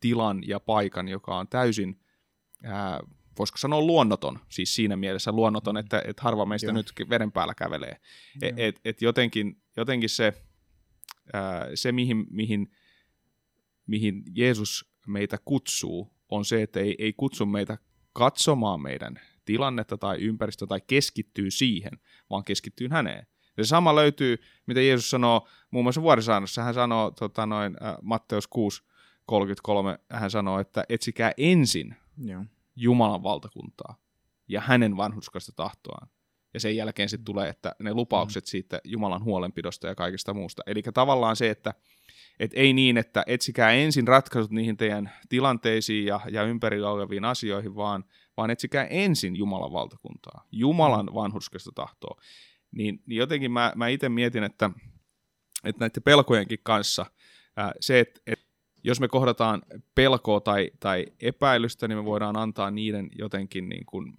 [0.00, 2.00] tilan ja paikan, joka on täysin,
[2.64, 3.00] ää,
[3.38, 5.78] voisiko sanoa luonnoton, siis siinä mielessä luonnoton, mm.
[5.78, 6.74] että, että harva meistä Joo.
[6.74, 7.96] nyt veden päällä kävelee.
[8.42, 10.45] Et, et, et jotenkin, jotenkin se,
[11.32, 12.70] ää, se mihin, mihin,
[13.86, 17.78] mihin Jeesus meitä kutsuu, on se, että ei, ei kutsu meitä
[18.12, 21.92] katsomaan meidän tilannetta tai ympäristöä tai keskittyy siihen,
[22.30, 23.26] vaan keskittyy häneen.
[23.56, 26.62] Ja se sama löytyy, mitä Jeesus sanoo muun muassa vuorisaannossa.
[26.62, 28.82] Hän sanoo tota noin, äh, Matteus 6,
[29.26, 32.44] 33, hän sanoo, että etsikää ensin Joo.
[32.76, 33.96] Jumalan valtakuntaa
[34.48, 36.08] ja hänen vanhuskasta tahtoaan.
[36.56, 38.46] Ja sen jälkeen sitten tulee, että ne lupaukset mm.
[38.46, 40.62] siitä Jumalan huolenpidosta ja kaikesta muusta.
[40.66, 41.74] Eli tavallaan se, että
[42.40, 47.76] et ei niin, että etsikää ensin ratkaisut niihin teidän tilanteisiin ja, ja ympärillä oleviin asioihin,
[47.76, 48.04] vaan,
[48.36, 51.14] vaan etsikää ensin Jumalan valtakuntaa, Jumalan mm.
[51.14, 52.20] vanhurskasta tahtoa.
[52.72, 54.70] Niin, niin jotenkin mä, mä itse mietin, että,
[55.64, 57.06] että näiden pelkojenkin kanssa
[57.56, 58.46] ää, se, että, että
[58.84, 59.62] jos me kohdataan
[59.94, 64.16] pelkoa tai, tai epäilystä, niin me voidaan antaa niiden jotenkin niin kuin,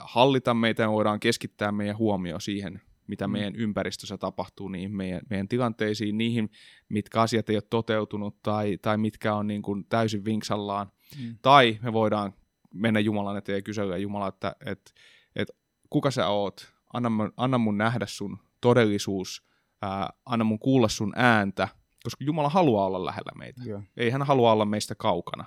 [0.00, 3.32] hallita meitä ja me voidaan keskittää meidän huomio siihen, mitä mm.
[3.32, 6.50] meidän ympäristössä tapahtuu, niihin meidän, meidän tilanteisiin, niihin,
[6.88, 10.92] mitkä asiat ei ole toteutunut tai, tai mitkä on niin kuin täysin vinksallaan.
[11.20, 11.36] Mm.
[11.42, 12.34] Tai me voidaan
[12.74, 14.90] mennä Jumalan eteen ja kysellä Jumala, että, että,
[15.36, 15.54] että
[15.90, 19.44] kuka sä oot, anna, anna mun nähdä sun todellisuus,
[19.82, 21.68] ää, anna mun kuulla sun ääntä,
[22.04, 23.62] koska Jumala haluaa olla lähellä meitä.
[23.64, 23.82] Joo.
[23.96, 25.44] Ei hän halua olla meistä kaukana.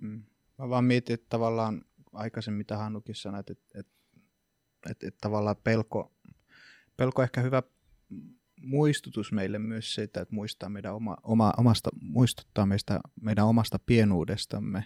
[0.00, 0.22] Mm.
[0.58, 3.92] Mä vaan mietin, että tavallaan aikaisemmin, mitä Hannukin sanoi, että, että,
[4.90, 6.12] että, että, tavallaan pelko,
[6.96, 7.62] pelko ehkä hyvä
[8.60, 14.84] muistutus meille myös siitä, että muistaa meidän oma, oma, omasta, muistuttaa meistä, meidän omasta pienuudestamme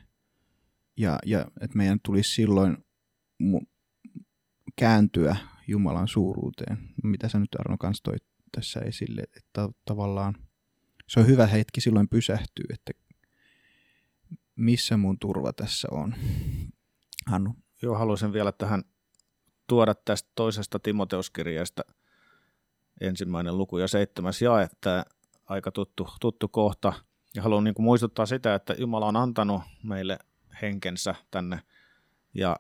[0.96, 2.76] ja, ja että meidän tulisi silloin
[3.42, 3.66] mu-
[4.76, 5.36] kääntyä
[5.68, 6.78] Jumalan suuruuteen.
[7.02, 8.16] Mitä sä nyt Arno kanssa toi
[8.52, 10.34] tässä esille, että tavallaan
[11.06, 12.92] se on hyvä hetki silloin pysähtyä, että
[14.56, 16.14] missä mun turva tässä on.
[17.26, 17.54] Hannu.
[17.82, 18.84] Joo, haluaisin vielä tähän
[19.66, 21.82] tuoda tästä toisesta Timoteuskirjasta
[23.00, 25.04] ensimmäinen luku ja seitsemäs jae, että
[25.46, 26.92] aika tuttu, tuttu kohta.
[27.34, 30.18] Ja haluan niin kuin muistuttaa sitä, että Jumala on antanut meille
[30.62, 31.60] henkensä tänne
[32.34, 32.56] ja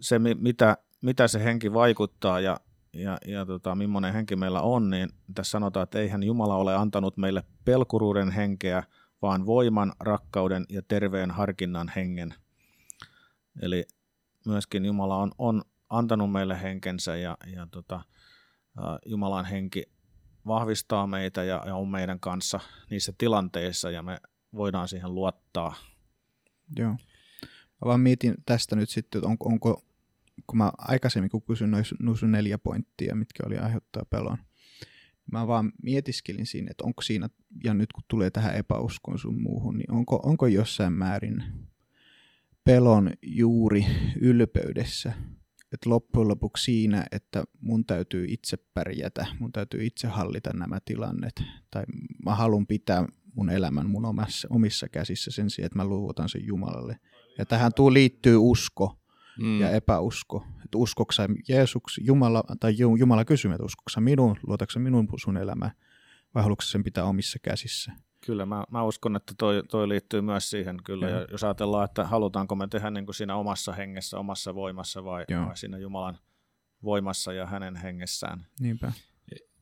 [0.00, 2.60] se, mitä, mitä se henki vaikuttaa ja,
[2.92, 7.16] ja, ja tota, millainen henki meillä on, niin tässä sanotaan, että eihän Jumala ole antanut
[7.16, 8.82] meille pelkuruuden henkeä,
[9.22, 12.34] vaan voiman, rakkauden ja terveen harkinnan hengen.
[13.62, 13.84] Eli
[14.46, 18.00] myöskin Jumala on, on antanut meille henkensä ja, ja tota,
[19.06, 19.82] Jumalan henki
[20.46, 24.20] vahvistaa meitä ja, ja on meidän kanssa niissä tilanteissa ja me
[24.54, 25.74] voidaan siihen luottaa.
[26.76, 26.90] Joo.
[26.92, 29.84] Mä vaan mietin tästä nyt sitten, että onko, onko
[30.46, 31.84] kun mä aikaisemmin kun kysyin noin
[32.18, 34.38] sun neljä pointtia, mitkä oli aiheuttaa pelon,
[35.32, 37.28] mä vaan mietiskelin siinä, että onko siinä,
[37.64, 41.44] ja nyt kun tulee tähän epäuskoon sun muuhun, niin onko, onko jossain määrin
[42.64, 43.86] pelon juuri
[44.20, 45.12] ylpeydessä,
[45.72, 51.42] että loppujen lopuksi siinä, että mun täytyy itse pärjätä, mun täytyy itse hallita nämä tilannet,
[51.70, 51.84] tai
[52.24, 56.46] mä haluan pitää mun elämän mun omassa, omissa käsissä sen sijaan, että mä luovutan sen
[56.46, 56.98] Jumalalle.
[57.38, 58.98] Ja tähän tuu liittyy usko
[59.40, 59.60] mm.
[59.60, 60.46] ja epäusko.
[60.64, 65.70] Että uskoksa Jeesuks, Jumala, tai Jumala kysyy, että uskoksa minun, luotaksa minun sun elämä,
[66.34, 67.92] vai haluatko sen pitää omissa käsissä?
[68.26, 71.08] Kyllä, mä, mä uskon, että toi, toi liittyy myös siihen kyllä.
[71.08, 71.20] Ja.
[71.20, 75.24] Ja jos ajatellaan, että halutaanko me tehdä niin kuin siinä omassa hengessä, omassa voimassa vai,
[75.46, 76.18] vai siinä Jumalan
[76.82, 78.46] voimassa ja hänen hengessään.
[78.60, 78.92] Niinpä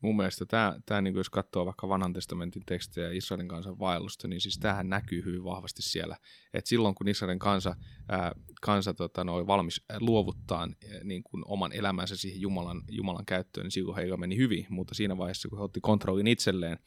[0.00, 4.40] mun mielestä tämä, tämä niin jos katsoo vaikka vanhan testamentin tekstejä Israelin kansan vaellusta, niin
[4.40, 6.16] siis tähän näkyy hyvin vahvasti siellä.
[6.54, 7.76] Et silloin kun Israelin kansa,
[8.08, 13.64] ää, kansa tota, no, valmis luovuttaa ää, niin kuin oman elämänsä siihen Jumalan, Jumalan käyttöön,
[13.64, 16.78] niin silloin heillä meni hyvin, mutta siinä vaiheessa kun he otti kontrollin itselleen,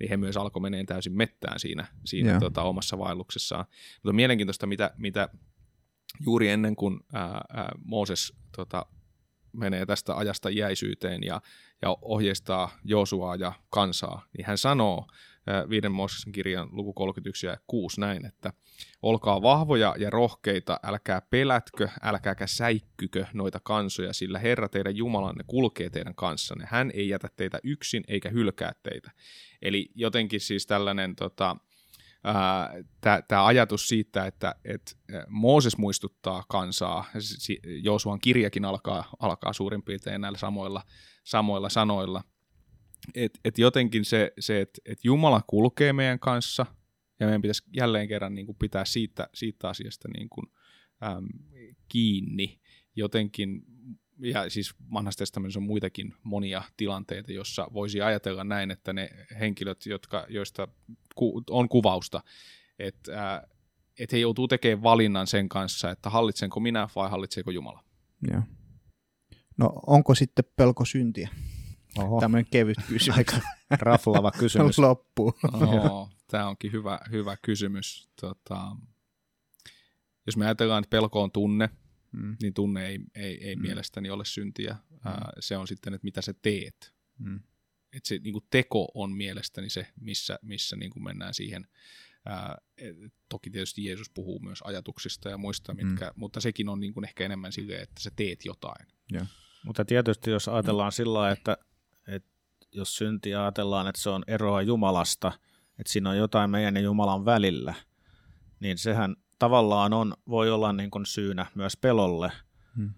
[0.00, 3.64] niin he myös alkoi menee täysin mettään siinä, siinä tota, omassa vaelluksessaan.
[4.02, 5.28] Mutta mielenkiintoista, mitä, mitä
[6.20, 8.86] juuri ennen kuin ää, ää, Mooses tota,
[9.58, 11.40] menee tästä ajasta jäisyyteen ja,
[11.82, 15.06] ja ohjeistaa Josuaa ja kansaa, niin hän sanoo
[15.70, 18.52] viiden Mooseksen kirjan luku 31 ja 6 näin, että
[19.02, 25.90] olkaa vahvoja ja rohkeita, älkää pelätkö, älkääkä säikkykö noita kansoja, sillä Herra teidän Jumalanne kulkee
[25.90, 26.66] teidän kanssanne.
[26.70, 29.10] Hän ei jätä teitä yksin eikä hylkää teitä.
[29.62, 31.56] Eli jotenkin siis tällainen tota,
[33.28, 37.04] tämä ajatus siitä, että et Mooses muistuttaa kansaa,
[37.82, 40.82] Joosuan kirjakin alkaa, alkaa suurin piirtein näillä samoilla,
[41.24, 42.24] samoilla sanoilla,
[43.14, 46.66] että et jotenkin se, se että et Jumala kulkee meidän kanssa,
[47.20, 50.46] Ja meidän pitäisi jälleen kerran niin kuin pitää siitä, siitä asiasta niin kuin,
[51.02, 51.26] äm,
[51.88, 52.60] kiinni
[52.96, 53.62] jotenkin.
[54.18, 59.86] Ja siis vanhassa testamentissa on muitakin monia tilanteita, jossa voisi ajatella näin, että ne henkilöt,
[59.86, 60.68] jotka, joista
[61.14, 62.22] ku, on kuvausta,
[62.78, 63.42] että äh,
[63.98, 67.84] että he joutuu tekemään valinnan sen kanssa, että hallitsenko minä vai hallitseeko Jumala.
[68.30, 68.42] Joo.
[69.56, 71.28] No onko sitten pelko syntiä?
[71.98, 73.18] Oho, Tämmöinen kevyt kysymys.
[73.18, 74.78] aika raflava kysymys.
[74.88, 75.34] Loppuu.
[76.30, 78.08] Tämä onkin hyvä, hyvä kysymys.
[78.20, 78.76] Tota,
[80.26, 81.70] jos me ajatellaan, että pelko on tunne,
[82.12, 82.36] Mm.
[82.42, 83.60] niin tunne ei, ei, ei Mm.
[83.62, 83.66] mm.
[83.66, 84.76] mielestäni ole syntiä.
[85.04, 86.94] Ää, se on sitten, että mitä sä teet.
[87.18, 87.40] Mm.
[87.92, 91.66] Et se niin kuin teko on mielestäni se, missä, missä niin kuin mennään siihen.
[92.26, 92.96] Ää, et,
[93.28, 96.12] toki tietysti Jeesus puhuu myös ajatuksista ja muista, mitkä, mm.
[96.16, 98.86] mutta sekin on niin kuin ehkä enemmän silleen, että sä teet jotain.
[99.64, 101.56] Mutta tietysti jos ajatellaan sillä lailla, että,
[102.08, 102.30] että
[102.72, 105.32] jos synti ajatellaan, että se on eroa Jumalasta,
[105.78, 107.74] että siinä on jotain meidän ja Jumalan välillä,
[108.60, 112.32] niin sehän tavallaan on, voi olla niin kuin syynä myös pelolle.
[112.76, 112.94] Hmm.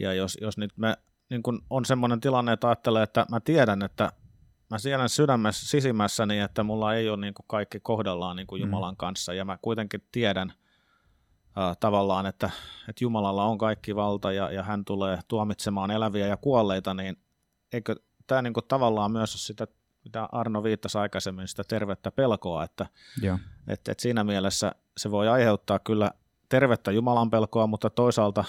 [0.00, 0.96] Ja jos, jos nyt me
[1.30, 4.12] niin kuin on semmoinen tilanne, että ajattelee, että mä tiedän, että
[4.70, 8.68] mä tiedän sydämessä, sisimmässäni, että mulla ei ole niin kuin kaikki kohdallaan niin kuin Hmm.
[8.68, 10.52] Jumalan kanssa, ja mä kuitenkin tiedän
[11.58, 12.50] äh, tavallaan, että,
[12.88, 17.16] että Jumalalla on kaikki valta, ja, ja hän tulee tuomitsemaan eläviä ja kuolleita, niin
[17.72, 19.66] eikö tämä niin kuin tavallaan myös ole sitä,
[20.04, 22.86] mitä Arno viittasi aikaisemmin, sitä tervettä pelkoa, että
[23.22, 23.38] Joo.
[23.68, 26.10] et, et siinä mielessä se voi aiheuttaa kyllä
[26.48, 28.44] tervettä Jumalan pelkoa, mutta toisaalta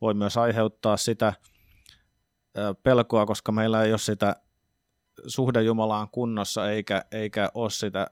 [0.00, 1.32] voi myös aiheuttaa sitä
[2.82, 4.36] pelkoa, koska meillä ei ole sitä
[5.26, 8.06] suhde Jumalaan kunnossa, eikä, eikä ole sitä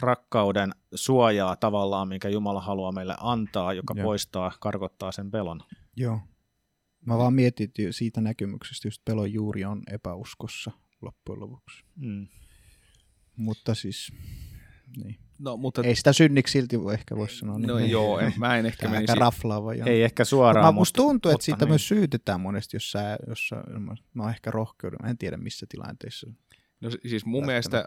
[0.00, 4.04] rakkauden suojaa tavallaan, minkä Jumala haluaa meille antaa, joka Joo.
[4.04, 5.60] poistaa, karkottaa sen pelon.
[5.96, 6.20] Joo.
[7.06, 10.70] Mä vaan mietin että siitä näkemyksestä, just pelon juuri on epäuskossa
[11.02, 11.84] loppujen lopuksi.
[11.96, 12.26] Mm.
[13.36, 14.12] Mutta siis,
[15.04, 15.18] niin.
[15.38, 17.58] No, mutta ei sitä synniksi silti voi ehkä voisi sanoa.
[17.58, 17.90] no niin.
[17.90, 19.12] joo, en, mä en ehkä menisi...
[19.12, 19.74] aika raflaava.
[19.74, 19.88] Joo.
[19.88, 21.70] Ei ehkä Mutta suoraan, musta tuntuu, että mutta siitä niin.
[21.70, 23.56] myös syytetään monesti, jos sä, jos sä
[24.14, 26.30] no ehkä rohkeuden, mä en tiedä missä tilanteissa.
[26.86, 27.84] No si- siis mun mielestä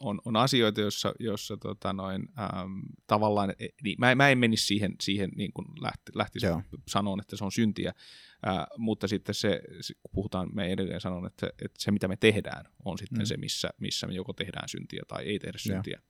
[0.00, 4.66] on, on asioita, joissa, jossa tota noin, äm, tavallaan, eh, niin, mä, mä en menisi
[4.66, 6.62] siihen, siihen niin kuin lähti, lähtisi Joo.
[6.88, 7.92] sanoon, että se on syntiä,
[8.46, 9.60] ää, mutta sitten se,
[10.02, 13.24] kun puhutaan, me edelleen sanon, että, että se mitä me tehdään on sitten Mm.
[13.24, 15.74] se, missä, missä me joko tehdään syntiä tai ei tehdä Joo.
[15.74, 16.00] syntiä.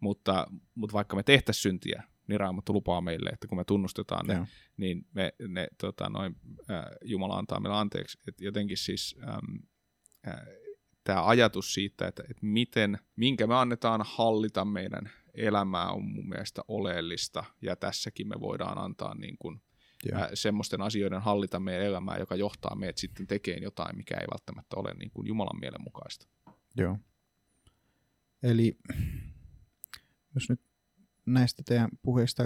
[0.00, 4.34] Mutta, mutta vaikka me tehtäisiin syntiä, niin Raamattu lupaa meille, että kun me tunnustetaan ne,
[4.34, 4.46] Joo.
[4.76, 6.36] niin me, ne, tota, noin,
[6.68, 8.18] ää, Jumala antaa meille anteeksi.
[8.28, 9.58] Et jotenkin siis äm,
[10.26, 10.46] ää,
[11.04, 16.62] tämä ajatus siitä, että, että miten, minkä me annetaan hallita meidän elämää on mun mielestä
[16.68, 19.60] oleellista, ja tässäkin me voidaan antaa niin kuin,
[20.12, 24.76] ää, semmoisten asioiden hallita meidän elämää, joka johtaa meidät sitten tekemään jotain, mikä ei välttämättä
[24.76, 26.26] ole niin kuin Jumalan mielen mukaista.
[26.76, 26.98] Joo.
[28.42, 28.78] Eli
[30.34, 30.60] jos nyt
[31.26, 32.42] näistä teidän puheista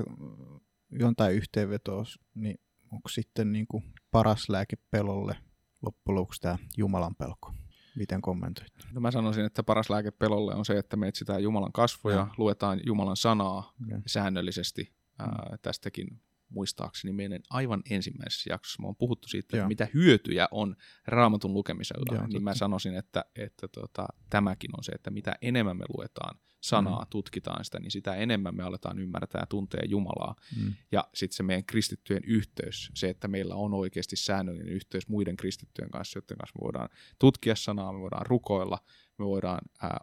[0.90, 2.60] jotain yhteenvetoa, niin
[2.92, 5.36] onko sitten niin kuin paras lääke pelolle
[5.82, 7.52] loppujen lopuksi tämä Jumalan pelko?
[7.98, 8.68] Miten kommentoit?
[8.92, 12.28] No mä sanoisin, että paras lääke pelolle on se, että me etsitään Jumalan kasvoja, Joo.
[12.38, 14.00] luetaan Jumalan sanaa Joo.
[14.06, 14.92] säännöllisesti.
[15.18, 19.62] Ää, tästäkin muistaakseni meidän aivan ensimmäisessä jaksossa me on puhuttu siitä, Joo.
[19.62, 22.16] että mitä hyötyjä on raamatun lukemisella.
[22.16, 26.38] Joo, niin mä sanoisin, että, että tota, tämäkin on se, että mitä enemmän me luetaan
[26.60, 27.08] sanaa, Mm.
[27.10, 30.34] tutkitaan sitä, niin sitä enemmän me aletaan ymmärtää ja tuntea Jumalaa.
[30.56, 30.74] Mm.
[30.92, 35.90] Ja sitten se meidän kristittyjen yhteys, se, että meillä on oikeasti säännöllinen yhteys muiden kristittyjen
[35.90, 38.78] kanssa, joiden kanssa me voidaan tutkia sanaa, me voidaan rukoilla,
[39.18, 40.00] me voidaan ää,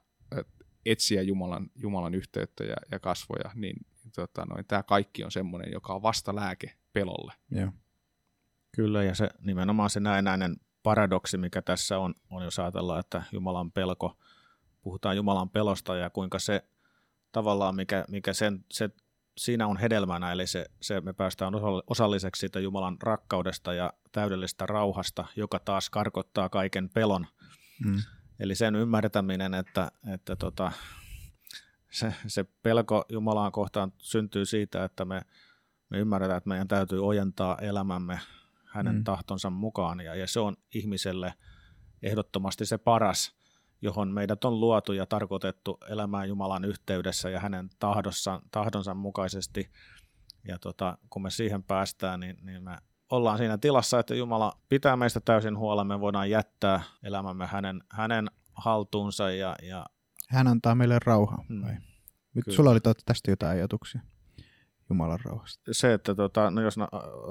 [0.86, 5.94] etsiä Jumalan, Jumalan yhteyttä ja, ja kasvoja, niin tota, noin, tämä kaikki on semmoinen, joka
[5.94, 7.34] on vasta lääke pelolle.
[7.52, 7.72] Joo.
[8.76, 13.72] Kyllä, ja se nimenomaan se näennäinen paradoksi, mikä tässä on, on jos ajatellaan, että Jumalan
[13.72, 14.18] pelko,
[14.82, 16.66] puhutaan Jumalan pelosta ja kuinka se
[17.32, 18.90] tavallaan, mikä, mikä sen, se,
[19.38, 24.66] siinä on hedelmänä, eli se, se me päästään osa- osalliseksi siitä Jumalan rakkaudesta ja täydellisestä
[24.66, 27.28] rauhasta, joka taas karkottaa kaiken pelon.
[27.86, 27.98] Mm.
[28.40, 30.72] Eli sen ymmärtäminen, että, että tota,
[31.96, 35.22] se, se pelko Jumalaan kohtaan syntyy siitä, että me,
[35.90, 38.20] me ymmärretään, että meidän täytyy ojentaa elämämme
[38.66, 39.04] hänen Mm.
[39.04, 41.34] tahtonsa mukaan, ja, ja se on ihmiselle
[42.04, 43.36] ehdottomasti se paras,
[43.82, 49.72] johon meidät on luotu ja tarkoitettu elämään Jumalan yhteydessä ja hänen tahdossa, tahdonsa mukaisesti.
[50.48, 52.78] Ja tota, kun me siihen päästään, niin, niin me
[53.10, 58.28] ollaan siinä tilassa, että Jumala pitää meistä täysin huolen, me voidaan jättää elämämme hänen, hänen
[58.54, 59.86] haltuunsa ja, ja
[60.36, 61.46] Hän antaa meille rauhaa.
[61.50, 61.62] Mm.
[61.62, 61.76] Vai?
[62.34, 62.56] Nyt Kyllä.
[62.56, 64.02] sulla oli tästä jotain ajatuksia
[64.90, 65.62] Jumalan rauhasta.
[65.72, 66.88] se, että tota, no jos na,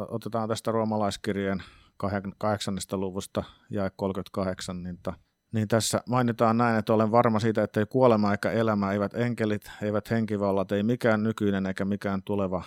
[0.09, 1.63] otetaan tästä roomalaiskirjeen
[2.05, 5.13] kah- kahdeksannesta luvusta ja 38, niin ta,
[5.53, 9.71] niin tässä mainitaan näin, että olen varma siitä, että ei kuolema eikä elämä, eivät enkelit,
[9.83, 12.65] eivät henkivallat, ei mikään nykyinen eikä mikään tuleva,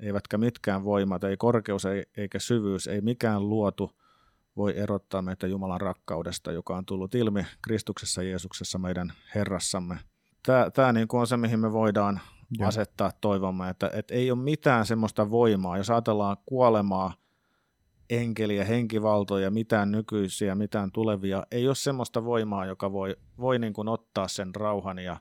[0.00, 3.98] eivätkä mitkään voimat, ei korkeus ei, eikä syvyys, ei mikään luotu
[4.58, 9.98] voi erottaa meitä Jumalan rakkaudesta, joka on tullut ilmi Kristuksessa Jeesuksessa meidän Herrassamme.
[10.46, 12.20] Tämä, tämä niin kuin on se, mihin me voidaan
[12.58, 12.68] Joo.
[12.68, 15.78] asettaa toivomme, että, että ei ole mitään semmoista voimaa.
[15.78, 17.14] Jos ajatellaan kuolemaa,
[18.10, 23.88] enkeliä, henkivaltoja, mitään nykyisiä, mitään tulevia, ei ole semmoista voimaa, joka voi, voi niin kuin
[23.88, 25.16] ottaa sen rauhan ja,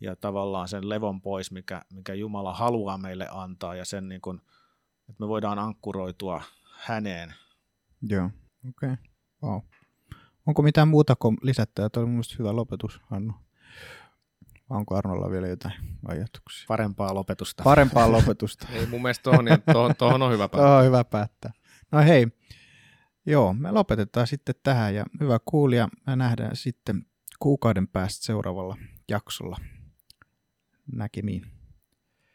[0.00, 4.40] ja tavallaan sen levon pois, mikä, mikä Jumala haluaa meille antaa ja sen, niin kuin,
[5.08, 7.34] että me voidaan ankkuroitua häneen.
[8.02, 8.30] Joo,
[8.68, 8.92] okei.
[8.92, 8.96] Okay.
[9.42, 9.60] Wow.
[10.46, 11.88] Onko mitään muuta lisättävää?
[11.88, 13.32] Tuo oli mielestäni hyvä lopetus, Hannu.
[14.70, 15.74] Onko Arnolla vielä jotain
[16.08, 16.64] ajatuksia?
[16.68, 17.62] Parempaa lopetusta.
[17.62, 18.68] Parempaa lopetusta.
[18.72, 20.76] Ei mun mielestä tuohon, niin tuohon, tuohon on hyvä päättää.
[20.76, 21.52] on hyvä päättää.
[21.92, 22.26] No hei,
[23.26, 27.06] joo, me lopetetaan sitten tähän ja hyvä kuulija, me nähdään sitten
[27.38, 28.76] kuukauden päästä seuraavalla
[29.08, 29.56] jaksolla.
[30.92, 31.55] Näkemiin.